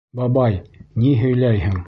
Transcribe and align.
Бабай, 0.19 0.57
ни 1.05 1.13
һөйләйһең? 1.23 1.79